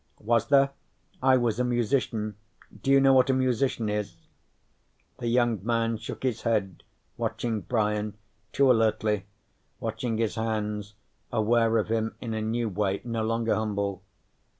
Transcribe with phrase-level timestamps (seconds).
[0.19, 0.71] "Was there?
[1.21, 2.35] I was a musician.
[2.81, 4.15] Do you know what a musician is?"
[5.19, 6.81] The young man shook his head,
[7.17, 8.15] watching Brian
[8.51, 9.27] too alertly,
[9.79, 10.95] watching his hands,
[11.31, 14.01] aware of him in a new way, no longer humble.